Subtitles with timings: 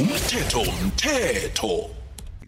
[0.00, 1.90] umthetho umthetho.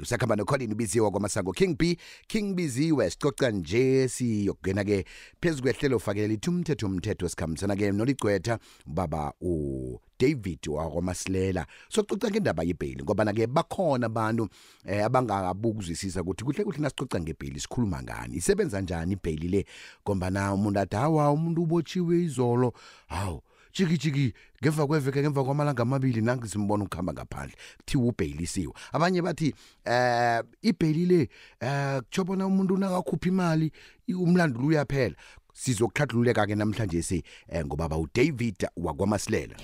[0.01, 5.05] Usakhamba nocolin ubiziwe kwamasango king b king biziwe sicoca nje siyokungena ke
[5.41, 11.67] phezu kwehlelo fakelela ithi umthetho umthetho sikhambisana ke noligqwetha baba u David wakwamasilela.
[11.88, 14.48] Sococa ngendaba yebheli ngoba na ke bakhona abantu
[14.87, 19.66] eh, abangabukuzwisisa ukuthi kuhle kuhle nasicoca ngebheli sikhuluma ngani isebenza njani ibheli le?
[20.03, 22.73] Ngoba na umuntu adawa umuntu ubotshiwe izolo
[23.07, 23.43] hawu.
[23.73, 28.73] Jiki jiki ngemva kweveke ngemva kwamalanga amabili nangi simbona ukuhamba ngaphandle kuthiwa ubheyilisiwe.
[28.93, 31.28] Abanye bathi eh ibheyili le
[31.60, 33.73] eh kujobona umuntu nakakhupha imali
[34.09, 35.14] umlando uyaphela.
[35.55, 39.56] Sizokuhlathululeka ke namhlanje si eh, ngobaba uDavid wakwamasilela.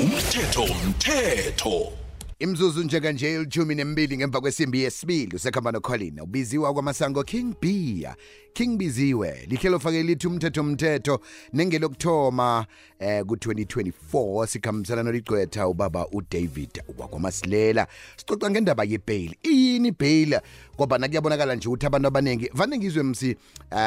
[0.00, 1.99] Umthetho umthetho
[2.40, 8.06] imzuzu njenganje ilithumi nembili ngemva kwesimbi yesibili usekhamba nocolin ubiziwa kwamasango king b
[8.52, 11.20] king biziwe lihlelo fake lithi umthetho umthetho
[11.52, 12.66] nengelokuthoma
[12.98, 17.86] eh, ku-2024 sikhambisana noligqwetha ubaba udavid wakwamasilela.
[18.16, 20.38] Sicoca ngendaba yebhayili iyini ibhayili
[20.74, 23.36] ngoba nakuyabonakala nje ukuthi abantu abaningi vane ngizwe msi
[23.72, 23.78] uh,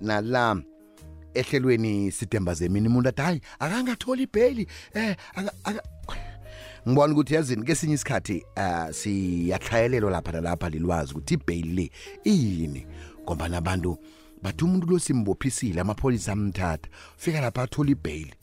[0.00, 0.62] nala
[1.34, 5.82] ehlelweni sidemba zemini umuntu athi hayi akangatholi ibhayili eh aka, aka,
[6.88, 11.90] ngibona ukuthi yazini kesinye isikhathi uh, siyahlayelelwa lapha nalapha lilwazi ukuthi ibhayili le
[12.24, 12.86] iyini.
[13.22, 13.98] Ngoba nabantu
[14.42, 18.34] bathi umuntu lo simbophisile amapholisa amthatha fika lapha athola ibhayili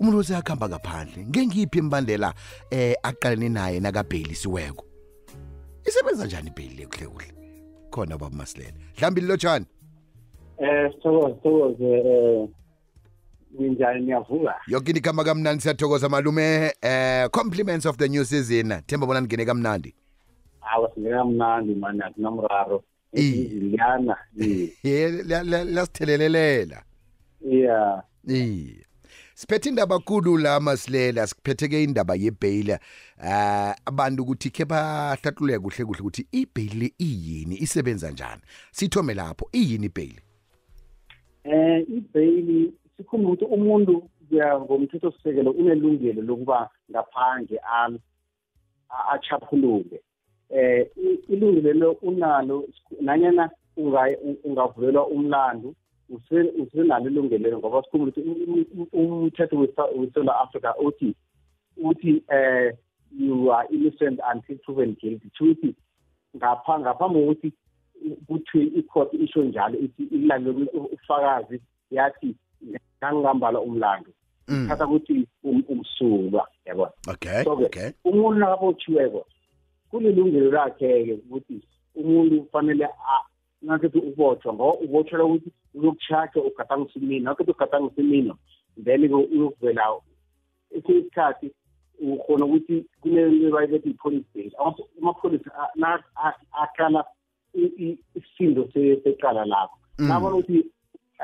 [0.00, 2.34] umuntu oseyakhamba ngaphandle ngengiphi imbandela
[2.70, 4.84] eh aqalene naye nakabhayilisiweko
[5.84, 7.32] isebenza njani ibhayili le kuhle kuhle?
[7.90, 9.66] Khona baba masilela dlambili lotshani
[10.58, 12.48] Eh sithokoze sithokoze eh
[13.60, 16.72] ninjani niyavuka yonke into ikhamba kamnandi siyathokoza malume.
[16.82, 18.68] Eh compliments of the new season.
[18.86, 19.94] Themba bona ningene kamnandi.
[20.60, 23.42] Awa singeka mnandi mani akunamraro Iye.
[23.44, 24.16] iziliyana
[24.82, 26.82] ye la- la- lasithelelelela
[27.50, 28.02] iya.
[28.28, 28.86] Iye
[29.34, 31.26] siphethe indaba kulu la masilela.
[31.26, 32.78] Siphetheke indaba yebhayila
[33.18, 37.56] uh, abantu ukuthi khe bahlahluleke kuhle kuhle ukuthi ibhayili iyini?
[37.58, 38.42] Isebenza njani?
[38.70, 39.48] Sithome lapho.
[39.52, 40.20] Iyini ibhayili
[41.44, 47.60] eh ibhayili sikhumba ukuthi umuntu kuya ngomthetho sisekelo unelungelo lokuba ngaphandle
[49.12, 50.00] achaphuluke
[50.50, 50.86] eh
[51.28, 52.64] ilungelo lo unalo
[53.00, 55.74] nanyana unga- ungavulelwa umlando
[56.10, 61.14] use- usenalo ilungelo ngoba sikhumba ukuthi um- um- umthetho wesa- weSouth Africa uthi
[61.76, 62.72] uthi eh
[63.18, 65.30] you are innocent until proven guilty.
[65.38, 65.74] Futhi
[66.36, 67.52] ngapha ngaphambi kokuthi
[68.26, 72.34] kuthi icourt isho njalo ithi ilalele ufakazi yathi
[72.98, 74.10] ngangihambala umlando
[74.48, 74.68] Mm.
[74.68, 77.90] thatha ukuthi um- umsulwa yabona okay So-ke, okay.
[78.04, 79.26] umuntu nakabotshiweko
[79.90, 81.60] kulilungelo lakhe-ke ukuthi
[81.94, 83.26] umuntu kufanele a-
[83.62, 88.34] nakethi ubotshwa ngoba ubotshelwa ukuthi uyokutshaja ugadangisa imino nakethi ugadangisa imino
[88.84, 89.82] then-ke uyokuvela
[90.70, 91.50] esinye isikhathi
[92.00, 97.04] ukhona ukuthi kunento bayibethi i-police base Ama- amapholisa a- na- a- aqala
[97.54, 100.08] i- i- isindo se- secala lakho Mm.
[100.08, 100.64] nabona ukuthi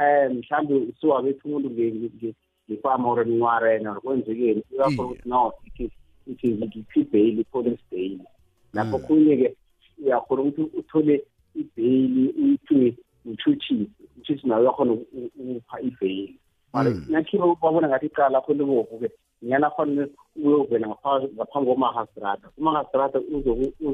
[0.01, 2.35] um mhlawumbe siwabethi umuntu nge- nge-
[2.71, 5.91] ngefama or ninwarena or kwenzekeni uyakhona ukuthi no ithi
[6.27, 8.19] ithi ngiphi ibhayili i-police bail.
[8.75, 9.05] Lapho Mm.
[9.05, 9.57] kunye-ke
[10.05, 12.95] uyakhona ukuthi uthole ibhayili uyithiwe
[13.27, 13.87] utshutshisi
[14.17, 16.39] utshutshisi nawe uyakhona uku- ukupha ibhayili
[16.73, 17.05] mara Mm.
[17.09, 19.11] nakhiwe babona ngathi icala lakho libovu-ke
[19.43, 23.19] nyana fanele uyovela ngapha- ngaphambi komahasitrata umahasitrata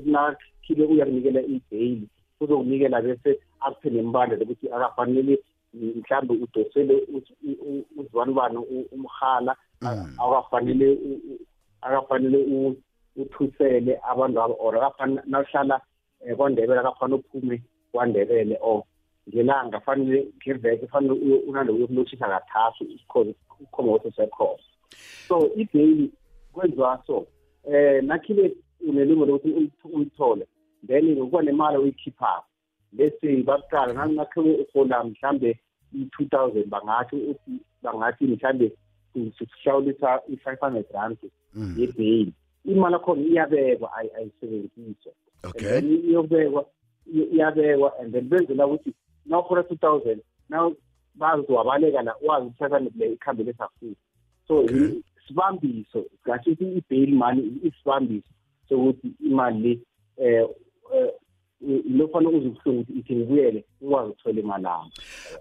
[0.06, 2.06] nakhiwe uyakunikela ibhayili
[2.40, 5.38] uzokunikela bese akuphe nembandela ukuthi akafanele
[5.74, 7.06] mhlawumbe udosele
[7.96, 8.56] uzibanibani
[8.92, 10.16] umhala Mm.
[10.18, 11.40] akafanele u- u-
[11.80, 12.76] akafanele u-
[13.16, 15.80] uthusele abantu abo or akafanele nawuhlala
[16.26, 17.62] eh, kwandebele akafanele uphume
[17.92, 18.82] kwandebele or
[19.28, 24.62] ngelanga fanele ngeveke fanele uyo- unande uyokulotshisa kathathu isikhomoso sekhoso
[25.28, 26.12] so ibheyili
[26.52, 27.26] kwenziwa so
[27.70, 28.56] eh nakhibe
[28.88, 30.46] unelungelo lokuthi uyi- uyithole
[30.86, 32.42] then kuba nemali oyikhiphayo
[32.92, 35.58] bese bakuqala nangakhiwe uhola mhlambe
[36.00, 38.72] i-two thousand bangathi uthi bangathi mhlambe
[39.38, 41.18] sihlawulisa i-five hundred rand
[41.54, 41.74] Mm.
[41.78, 42.32] yebheyili
[42.64, 45.12] imali akhona iyabekwa ayi- ayisebenziswa
[45.44, 46.66] okay And then iyobekwa
[47.14, 48.92] i- iyabekwa and then benzela ukuthi
[49.26, 50.72] nawuhola two thousand naw
[51.14, 53.96] bazowabaleka la wazi ukuthi five hundred leyo ikhambele safuthi
[54.48, 54.76] so Okay.
[54.76, 58.28] i- isibambiso ngathi i-bail money isibambiso
[58.68, 59.78] sokuthi imali le
[60.16, 60.48] eh
[61.68, 64.90] eh, lofanele uzubuhlungu ukuthi ithi ngibuyele ukwazi ukuthola imali ami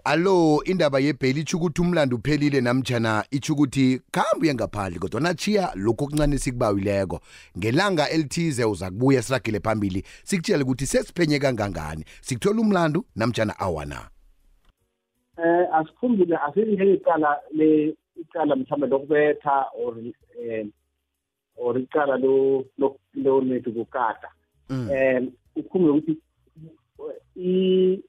[0.04, 5.72] alo indaba yebheli itsho ukuthi umlando uphelile namtjana itsho ukuthi khambe uye ngaphandle kodwa nachiya
[5.74, 7.20] lokhu okuncane sikubawileko
[7.58, 12.04] ngelanga elithize uza kubuya siragele phambili sikutshele ukuthi sesiphenye kangangani.
[12.20, 14.08] Sikuthola umlando namtjana awana
[15.38, 19.94] eh asikhumbule asinjengecala le icala mhlawumbe lokubetha or
[20.42, 20.66] eh
[21.56, 24.28] or icala lo lo- lo nethu kukata
[24.70, 24.90] Mm.
[24.90, 25.32] um
[25.68, 26.14] ukhumbule ukuthi
[27.36, 28.00] i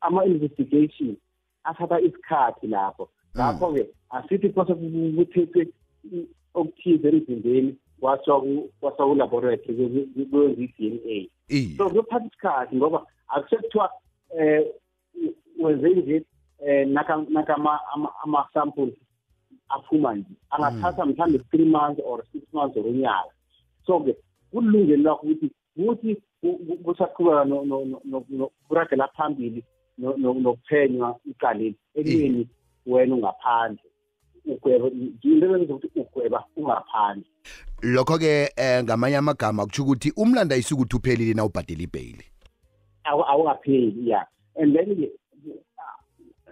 [0.00, 1.16] ama-investigation
[1.64, 3.08] athatha isikhathi lapho.
[3.36, 5.68] Ngakho-ke asithi kose kuthethwe
[6.12, 9.74] i- okuthize emzimbeni kwasiwa ku- kwasiwa kulaboratory
[10.30, 11.28] kwenza i-d n a.
[11.48, 13.90] Iye so kuyothatha isikhathi ngoba akusekuthiwa
[14.38, 14.64] um
[15.64, 16.24] wenze nje
[16.60, 17.56] um naka
[18.24, 18.94] ama-samples
[19.68, 20.34] aphuma nje.
[20.50, 23.30] Angathatha mhlawumbe three months or six months or unyaka
[23.86, 24.16] so-ke
[24.50, 29.64] kulungelo lakho ukuthi kuthi ku- ku- kusaqhubeka no- no- no- no- no- kuragela phambili
[29.98, 32.48] no- no- nokuphenywa iqaleni ekuyeni
[32.86, 33.84] wena ungaphandle
[34.46, 37.24] ugweba into ebenza ukuthi ugweba ungaphandle.
[37.82, 42.24] Lokho-ke um ngamanye amagama kutsho ukuthi umlando ayisuke ukuthi uphelile na ubhadela ibheyili
[43.04, 44.26] awu- awukapheli ya.
[44.56, 45.10] And then-ke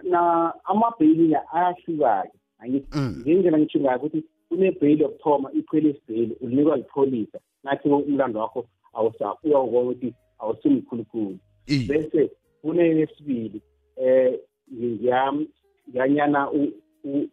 [0.03, 3.21] na amabheyili ayahluka-ke angithi Mm.
[3.21, 10.13] ngendlela ngitsho ngayo ukuthi kunebheyili yokuthoma i-police bheyili ulinikwa lipholisa nathi umlando wakho awusafuya ukuthi
[10.39, 13.61] awusimkhulukhulu iye bese kuneyesibili
[13.95, 14.39] eh
[14.73, 15.47] ngiyam
[15.89, 16.67] ngiyanyana u
[17.03, 17.27] u-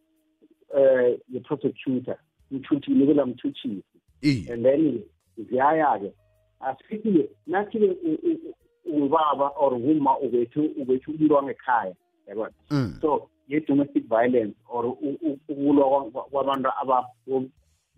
[0.79, 2.17] eh the-prosecutor
[2.51, 3.83] mthuthi unikela mthutshisi
[4.23, 5.03] iye and then
[5.51, 6.13] ziyaya-ke
[6.61, 11.95] asithi-ke nathi-ke u- u- u- ubaba or uma ubethu ubethu umuntu wangekhaya
[12.27, 12.99] yabona Mm.
[13.01, 16.69] so ye-domestic violence or u- u- ukulwa kwa- kwabantu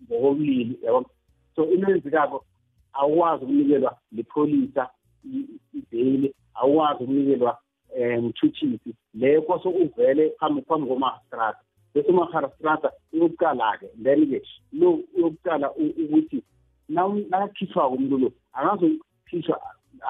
[0.03, 1.05] ngokobulili yabona
[1.55, 2.45] so into eyenzekako
[2.93, 4.89] awukwazi ukunikelwa lipholisa
[5.25, 7.57] i- ibheyili awukwazi ukunikelwa
[7.99, 11.59] um mthutshisi leyo kose uvele phambi phambi komastrata.
[11.93, 14.41] Bese umaharstrata uyokuqala-ke then-ke
[14.73, 16.43] lo uyokuqala u- ukuthi
[16.89, 19.59] na- nakakhishwako umuntu lo angazokhishwa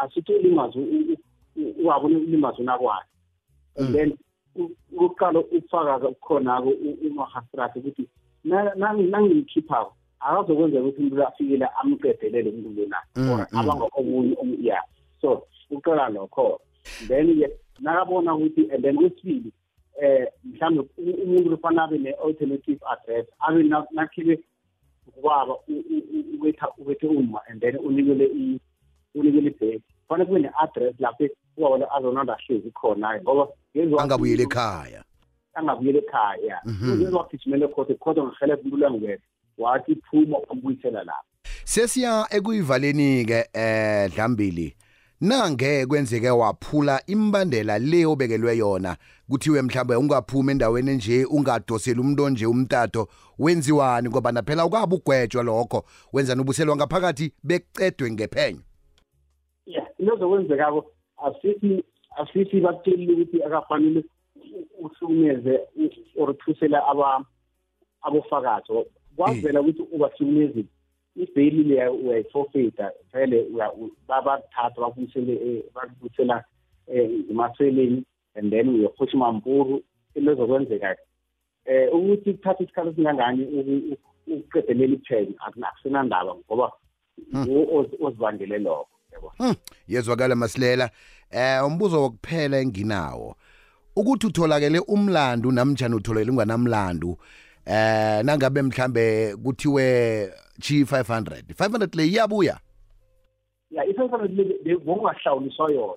[0.03, 0.79] asithi ulimaze
[1.55, 3.05] ungaboni ulimaze unakwakhe
[3.77, 3.93] and Mm.
[3.93, 4.17] then
[4.55, 6.69] u- ukuqala ukufaka khona-ko
[7.09, 8.07] umahastrata ukuthi
[8.43, 13.69] na- na- nangimkhiphako akazokwenzeka ukuthi umuntu afikele amqedelele umuntu lona Mm, or mm.
[13.69, 14.83] oku- ya
[15.21, 16.59] so uqala lokho.
[17.07, 19.51] Then-ke nakabona ukuthi and then kwesibili
[20.01, 24.39] eh mhlawumbe umuntu ufana abe ne-alternative address abe na- nakhibe
[25.17, 25.55] ubaba
[26.77, 28.59] ubethe uma and then unikele
[29.15, 31.27] unikele ibheki fanele kube ne-address lapho
[31.57, 33.47] ubaba azonanda ahlezi khona ngoba
[33.99, 35.03] angabuyeli ekhaya.
[35.53, 36.59] Angabuyela ekhaya.
[36.65, 36.97] Mhm.
[37.01, 39.23] ngeke wagijimela ekhote kodwa ngihelebha umuntu langwethu
[39.57, 41.25] wathi phuma wambuyisela lapho
[41.63, 44.75] sesiya ekuyivaleni-ke eh dlambili
[45.21, 48.97] nange kwenzeke waphula imbandela le obekelwe yona.
[49.29, 53.07] Kuthiwe mhlawumbe ungaphumi endaweni nje ungadoseli umuntu onje umtato
[53.39, 54.09] wenziwani?
[54.09, 55.85] Ngoba naphela ukaba ugwetshwa lokho.
[56.13, 58.59] Wenza nobuselwa ngaphakathi becedwe ngephenyo.
[59.65, 60.85] Ya into zokwenzekako
[61.25, 61.83] asithi
[62.17, 64.03] asithi bakutshelile ukuthi akafanele
[64.35, 67.25] u- uhlukumeze u- or uthusela aba-
[68.01, 68.73] abofakazi.
[69.15, 70.65] Kwavela ukuthi ubahlukumezile
[71.15, 76.43] ibheyili leya uyayifofeta vele uya- u- babathatha bakubuyisele eh, bakubuyisela
[76.87, 78.03] um emaseleni
[78.35, 79.83] and then uyohosha mampuru
[80.15, 80.95] into zokwenzeka
[81.65, 83.97] eh ukuthi kuthatha isikhathi esingangani uku-
[84.27, 85.33] u- ukuqedelela iphenyo
[85.67, 86.71] akusenandaba ngoba
[87.37, 89.55] nguwo ozi- ozibangele lokho yabo Hmm,
[89.87, 90.89] yezwakala masilela.
[91.31, 93.35] Eh umbuzo wokuphela enginawo
[93.95, 97.17] ukuthi utholakele umlandu namjani utholakele unganamlandu
[97.65, 102.59] eh nangabe mhlambe kuthiwe chi 500 500 le iyabuya
[103.71, 104.31] ya i-five hundred
[104.65, 105.93] le bongahlawuliswa yona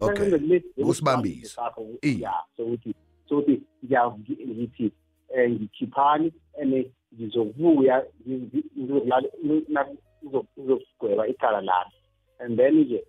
[0.00, 0.14] Okay.
[0.14, 0.42] i-five hundred
[0.76, 1.54] le Ukusibambisa.
[1.54, 2.20] sakho Iye.
[2.20, 2.94] ya sokuthi
[3.28, 4.92] sokuthi ngiya- ngithi
[5.36, 9.86] um ngikhiphani and ngizokubuya ngi- ngizolala- na-
[10.22, 11.92] uzo- uzogweba icala lami
[12.38, 13.04] and then-ke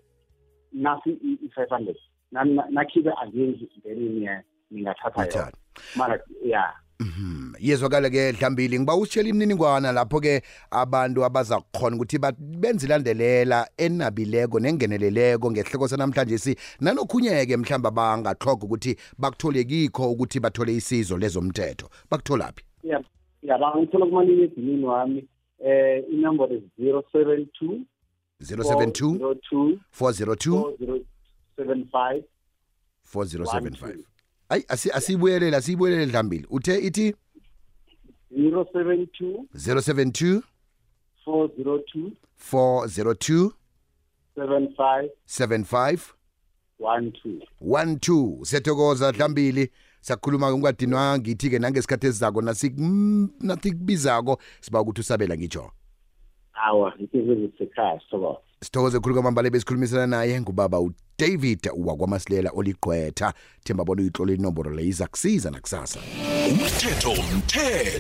[0.73, 1.09] nasi
[1.45, 1.97] i-five hundred
[2.71, 5.51] nakhibe angenzi then niya- ningathatha yona Thatha.
[5.95, 6.73] mara ya
[7.59, 7.69] Mhm.
[7.69, 13.67] yezwakala ke dlambili ngiba usitshela imininingwana lapho ke abantu abaza kukhona ukuthi ba- benze ilandelela
[13.77, 16.55] enabileko nengeneleleko ngehleko sanamhlanje si.
[16.81, 21.89] Nanokhunye-ke mhlawumbe abangathoga ukuthi bakuthole kikho ukuthi bathole isizo lezomthetho.
[22.11, 22.63] Bakutholaphi?
[22.83, 23.03] Ya
[23.43, 25.27] ya bangithola kumaliledinini wami
[25.65, 27.79] eh inombolo is zero seven two
[28.41, 30.35] 072 two 402 four zero
[31.57, 32.23] seven five.
[33.13, 33.97] 4075
[34.49, 37.15] ayi asi- asiyibuyelele asiyibuyelele dlambili uthe ithi
[38.35, 40.43] zero seven two 072
[41.25, 43.53] four zero two 402
[44.35, 46.13] seven five 75
[46.79, 49.69] one two 12 siyathokoza dlambili
[50.01, 55.71] sakhuluma ungadinwa ngithi-ke nangesikhathi esizako nathi kubizako siba ukuthi usabela ngitsho.
[56.53, 58.99] Awa itizezisekhaya soba sithokoze.
[58.99, 63.33] Khulu kwamambala besikhulumisana naye ngubaba udavid wakwamasilela oligqwetha.
[63.63, 65.99] Themba bona uyitlole inomboro le iza kusiza nakusasa.
[66.49, 67.97] Umthetho umthetho